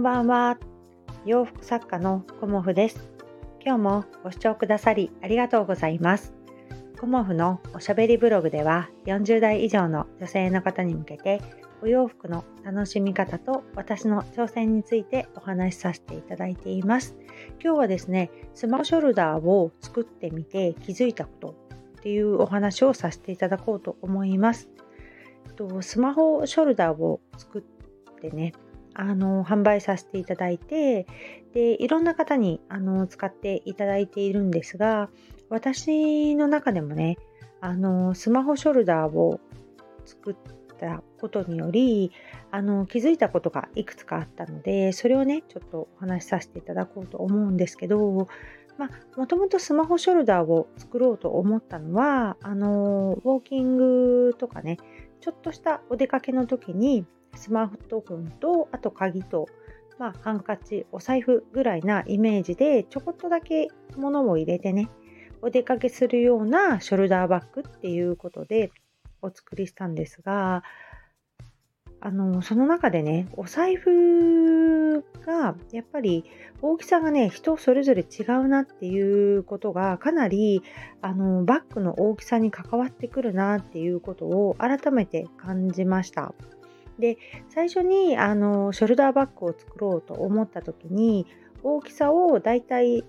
[0.00, 0.56] んばんは。
[1.26, 3.10] 洋服作家のコモフです。
[3.62, 6.32] 今日もご視聴くださりありがとうございます。
[6.98, 11.42] コモフのおしゃべりブログでは40代以上の女性の方に向けて
[11.82, 17.14] お洋服の楽しみ方と私の挑戦についてお話しさせていただいています。
[17.62, 21.54] 今日はですね、スマホショルダーを作ってみて気づいたこと
[21.98, 24.70] っていうお話をさせていただこうと思います。
[25.82, 27.62] スマホショルダーを作っ
[28.22, 28.54] てね、
[28.94, 31.06] あの販売させていただいて
[31.54, 35.08] でいろんな方にあの使っていただいているんですが
[35.48, 37.18] 私の中でもね
[37.60, 39.40] あのスマホショルダーを
[40.04, 40.36] 作っ
[40.78, 42.10] たことにより
[42.50, 47.98] あの気づいたことがいくつかあったのでそれをねちょっとお話しさせていただこうと思うんですけど
[49.16, 54.78] もともとスマホショルダーを作ろうと思ったのはあのウォーキングとかね
[55.20, 57.04] ちょっとしたお出かけの時に
[57.34, 59.48] スマートフォンとあと鍵と、
[59.98, 64.88] まあ、ハンカチお財布ぐらいなイメージでちょこっとだけ物を入れてね
[65.42, 68.72] お出かけするようなショルダーバッグっていうことで
[69.22, 70.62] お作りしたんですが
[72.02, 76.24] あのその中でねお財布がやっぱり
[76.62, 80.62] 大きさがね人それぞれ違うなっていうことがかなり
[81.02, 86.34] あのバッグの大きさに関わってくるなっていうことを改めて感じました。
[87.00, 91.26] で最初にあのショルダーバッグを作ろうと思った時に
[91.62, 93.04] 大きさをだいたい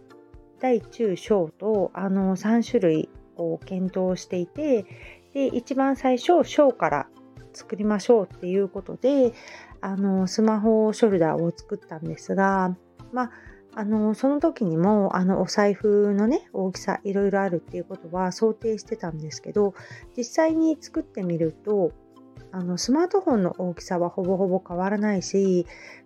[0.60, 4.86] 大中小とあの3種類を検討していて
[5.34, 7.08] で一番最初小から
[7.54, 9.34] 作りましょうっていうことで
[9.82, 12.76] あのスマホショルダーを作ったんですが
[13.12, 13.32] まあ
[13.74, 19.74] あのその時にもあのお財布のね大きさいろいろあるっていうことは想定してたんですけど
[20.16, 21.94] 実際に作ってみると
[22.52, 25.66] あのスマートフォンの大きさはほぼほぼ変わらないし、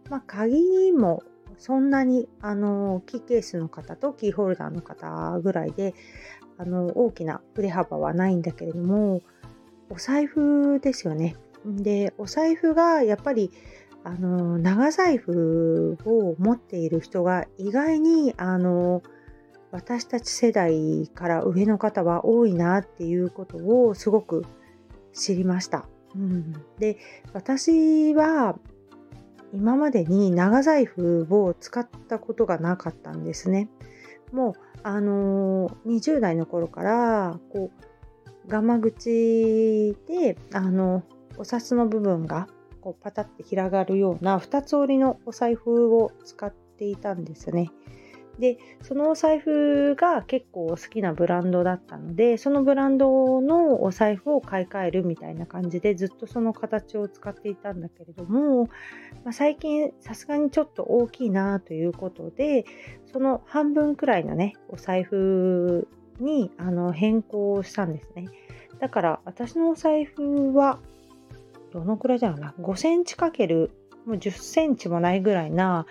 [0.09, 1.23] まあ、鍵も
[1.57, 5.93] そんなにあのキーケースの方とキーホルダーの方ぐらいで
[6.57, 9.21] あの大きな振れ幅はないんだけれども
[9.89, 11.35] お財布ですよね。
[11.65, 13.51] でお財布がやっぱり
[14.03, 19.01] あの長財布を持っている人が意外にあの
[19.71, 24.45] 私たち世代から上の方は多いなっていうことをすごく
[25.11, 25.87] 知りました。
[26.15, 26.97] うん、で
[27.33, 28.57] 私は
[29.53, 33.69] 今までに長財布を使ったことがなかったんですね。
[34.31, 34.53] もう
[34.83, 41.03] あの、20代の頃からこうガマ口であの
[41.37, 42.47] お札の部分が
[42.81, 47.71] こうパタッて広がるような2つ折りのお財布を使っていたんですね。
[48.39, 58.65] でそのお財布が結構好きなブランドだったのでそのブランドのお財布を買い替えるみたいな感じでずっとその形を使っていたんだけれども、
[59.23, 62.65] まあ、最近さすがにちょっと大きいなということで
[63.11, 65.87] その半分くらいのねお財布
[66.19, 68.27] にあの変更したんですね。
[68.79, 70.79] だから私のお財布は
[71.71, 73.71] どのくらいだろうな？5センチかける
[74.05, 75.85] もう10センチもないぐらいな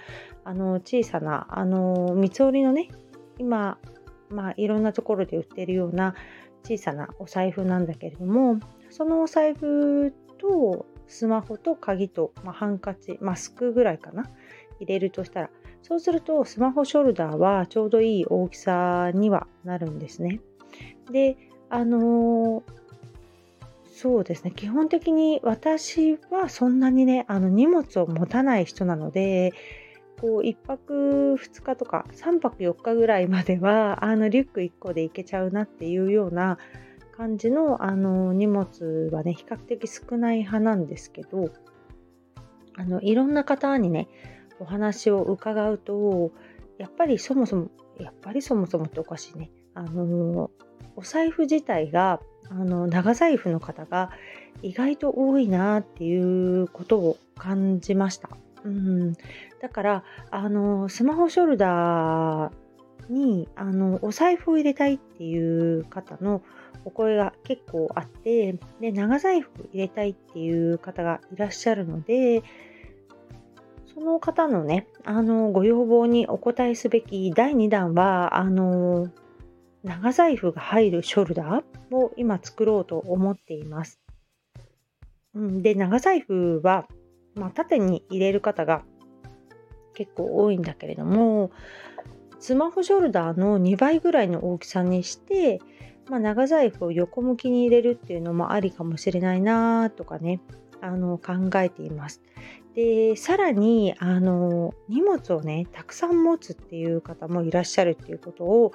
[0.45, 2.89] あの小さなあの三つ折りのね
[3.39, 3.79] 今、
[4.29, 6.15] まあ、いろんなところで売ってるような
[6.65, 8.59] 小さなお財布なんだけれども
[8.91, 14.25] そのお財布とスマホと鍵と、まあ、ハンカチマスクぐらいかな
[14.81, 15.51] 入れるとしたら
[15.83, 20.41] そうするとスマホショルダーはちょうどいい大きさにはなるんですね。
[21.11, 21.37] で
[21.69, 22.63] あの、
[23.93, 29.53] そうですね基本的に私はそんなにねあの荷物を持たない人なので
[30.25, 36.57] こう1泊2日とか3泊4日ぐらいまでは あのリュック1個で行けちゃうなっていうような
[37.13, 41.51] 感じのあの荷物はね比較的少ない派なんですけど
[42.79, 44.09] あのいろんな方にね
[44.59, 46.33] お話を伺うと
[46.79, 47.69] やっぱりそもそも
[47.99, 50.51] やっぱりそもそもっておかしいねあの
[50.97, 52.19] お財布自体が
[52.49, 54.11] あの長財布の方が
[54.63, 58.31] 意外と多いなっていうことを感じました。
[58.65, 59.13] うん、
[59.61, 62.53] だからあのスマホショルダー
[63.11, 66.43] にあのお財布を入れたいっていう方の
[66.85, 72.43] お声が結構あってで長財布入れたいっていう方がいらっしゃるので
[73.95, 79.09] その方のねあのご要望にお答えすべき第2弾はあの
[79.83, 84.01] 長財布が入るショルダーを今作ろうと思っています。
[85.35, 86.87] で長財布は
[87.35, 88.83] まあ、縦に入れる方が
[89.95, 91.51] 結構多いんだけれども
[92.39, 95.61] スマホショルダーの2倍ぐらいの大きさにして、
[96.11, 100.41] まあ、長財布を横向きに入れるっていうのもありかもしれないなとかね
[100.81, 102.21] あの考えています。
[102.75, 108.73] でさらにあの荷物をねたくさん持つっていう方もいらっしゃるっていうことを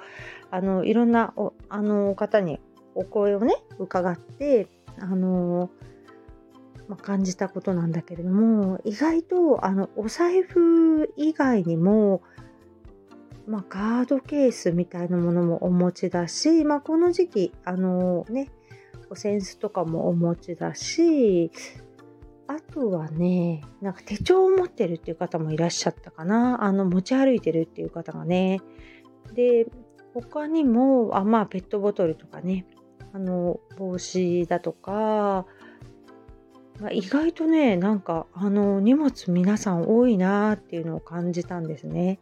[0.50, 2.58] あのいろんなおあの方に
[2.94, 4.68] お声をね伺って
[4.98, 5.70] あの、
[6.90, 12.20] まあ、感じたことなんだけれども意外とあのお財布以外にも
[13.46, 18.48] まあ、カードケースみたいなものもお持ちだし、まあ、この時期あのね
[19.08, 21.50] お扇子とかもお持ちだし
[22.46, 26.64] あとはね、なんか手帳を持ってるっていう方もいらっしゃったかな。
[26.64, 28.60] あの、持ち歩いてるっていう方がね。
[29.34, 29.68] で、
[30.14, 32.66] 他にも、あまあ、ペットボトルとかね、
[33.12, 35.46] あの、帽子だとか、
[36.90, 42.18] 意外とね、なんか、あの、荷物皆さん多いなっていうのを感じたんですね。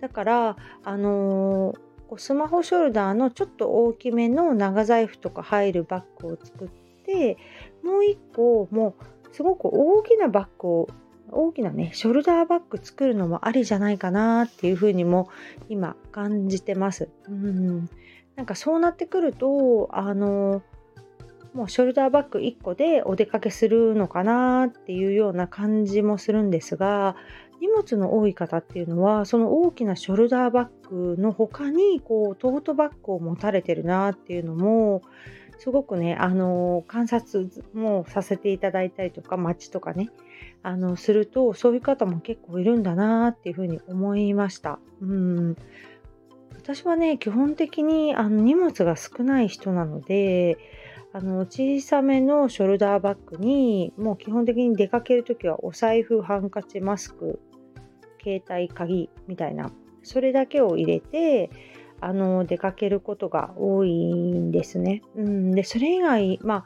[0.00, 1.74] だから、あの
[2.18, 6.68] スマホショルダーのちょっと大きめの長財布とか入るバッグを作っ
[7.04, 7.36] て、
[7.82, 10.88] もう一個、もう、すごく大きなバッグを
[11.30, 15.28] 大きなねショルダーバッグ作るのもありじゃないかなっていうふうにも
[15.68, 17.08] 今感じてます。
[17.28, 17.88] うん
[18.36, 20.62] なんかそうなってくるとあの
[21.56, 27.16] もうショルダーバッグ1個でお出かけするのかなっていうような感じもするんですが
[27.60, 35.00] 荷物の多い方っていうのはその大きなショルダーバッグの他にこうトートバッグを持たれてるなっていうのも
[35.58, 40.10] すごくね、あの観察もさせていただいたりとか、街とかね、
[40.62, 44.78] あのすると、そういう方も結構いるんだなっていうふうに思いました。
[45.00, 45.56] うん
[46.56, 50.58] 私はね、基本的にあの荷物が少ない人なので、
[51.16, 57.40] あの小さめのショルダーバッグに、もう基本的に出かけるときはお財布、ハンカチ、マスク、
[58.22, 59.72] 携帯、鍵みたいな、
[60.02, 61.48] それだけを入れて、
[62.02, 65.00] あの出かけることが多いんですね。
[65.16, 66.64] うん、でそれ以外、まあ、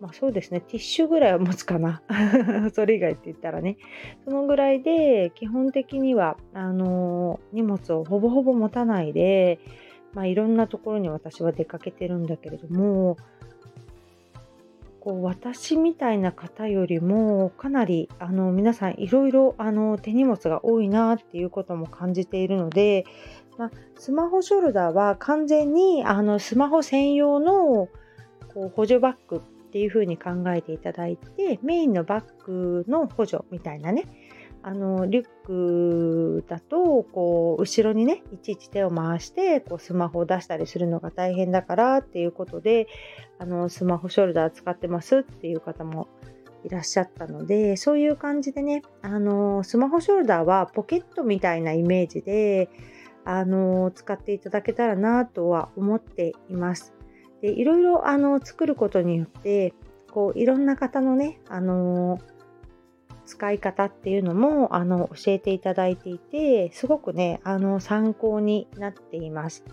[0.00, 2.00] まあそうですね、ティッシュぐらいは持つかな。
[2.72, 3.76] それ以外って言ったらね。
[4.24, 9.58] そのぐらいで、基本的には、あの荷物をほぼほぼ持たないで、
[10.14, 13.16] まあいろんなところに私は出かけてるんだけれども、
[15.00, 23.04] こう私みたいな方よりもかなりあの皆さんいろいろあの手荷物が多いなっていうことも感じているので
[23.58, 27.88] まあ、スマホショルダーは完全にあのスマホ専用の
[28.54, 29.40] こう補助バッグっ
[29.70, 34.06] ていう風に考えていただいてメインのバッグの補助みたいなね
[34.62, 42.88] あのリュックだとこう後ろにねいちいち手を回してこうスマホを出したりするのが大変だからっていうことで
[43.38, 46.08] あのスマホショルダー使ってますっていう方も
[46.64, 52.68] いらっしゃったのでそういう感じでねあのスマホショルダーはポケットみたいなイメージで
[53.24, 56.94] あの使っていただけたらなとは思っています。
[57.42, 59.74] でいろいろあの作ることによって
[60.10, 62.18] こういろんな方のねあの
[63.28, 69.64] 使い方っていうのもあの教えていただいていてすごくねあの参考になっています。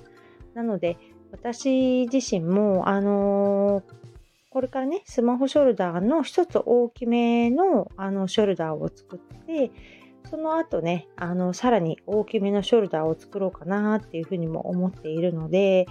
[0.54, 0.98] なので
[1.31, 3.81] 私自身もあの
[4.50, 9.72] これからねスマホショルダーの一つ大きめのあのショルダーを作って
[10.30, 15.86] その後ね、あの、さらに大きめのショルダーを作ろうかなっていうふうにも思っているので、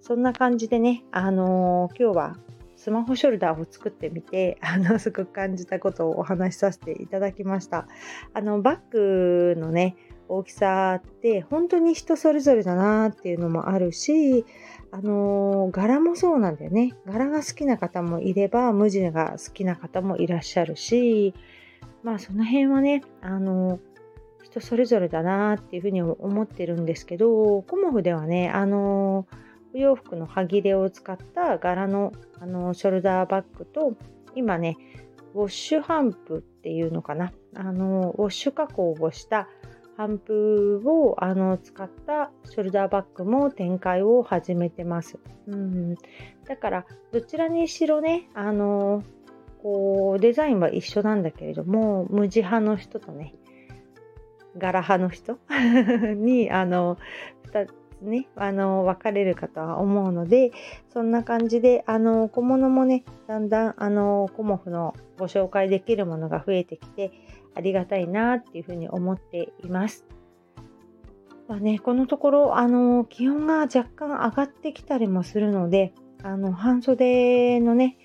[0.00, 2.36] そんな感じでね、あの、今日は
[2.80, 7.86] スマホショルダーを作ってみて、 あの、すごく感じたことをお話しさせていただきました。
[8.32, 9.96] あの、バッグのね、
[10.28, 14.46] 大きさって本当に人それぞれだなっていうのもあるし、
[14.92, 16.94] あの、柄もそうなんだよね。
[17.04, 21.34] 柄が好きな方もいれば、無地が好きな方もいらっしゃるし、
[22.02, 23.78] まあその辺はね、あの、
[24.42, 29.26] 人それぞれだなっていうふうに思ってるんですけど、コモフではね、あの、
[29.74, 33.94] お洋服の端切れを使った柄のあのショルダーバッグと、
[34.34, 34.76] 今ね、
[35.34, 39.48] ウォッシュハンプっていうのかな、あの、ウォッシュ加工をした
[39.96, 45.18] ハンプをあの使ったショルダーバッグも展開を始めてます。
[45.46, 45.94] うん、
[46.46, 49.02] だからどちらにしろね、あの
[49.62, 53.34] こうデザインは一緒なんだけれども無地派の人とね
[54.56, 55.38] 柄派の人
[56.16, 56.96] にあの
[57.52, 60.52] 2つねあの分かれるかとは思うので
[60.92, 67.12] そんな感じであの小物もねだんだんあのコモフのご紹介できるものが増えてきて
[67.54, 70.04] ありがたいなっていうふうに思っています。
[71.48, 75.92] まあね、このところあの気温が若干上がってきたりもするので
[76.22, 77.96] あの半袖のね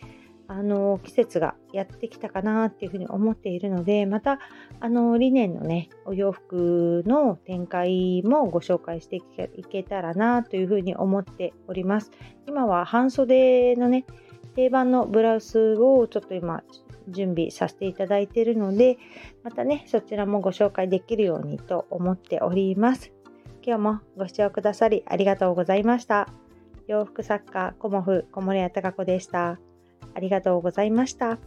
[0.47, 4.39] あの季節がやってきたかなっていうふうに思っているのでまた
[4.79, 12.11] あのリネンのねお洋服の展開もご紹介していけたらなというふうに思っております。
[12.47, 14.05] 今は半袖のね
[14.55, 16.63] 定番のブラウスをちょっと今
[17.07, 18.97] 準備させていただいているので
[19.43, 23.11] またねそちらもご紹介できるようにと思っております。
[23.65, 26.29] 今日もご視聴くださりありがとうございました。
[26.87, 29.59] 洋服作家コモフ小森屋隆子でした。
[30.13, 31.39] ありがとうございました。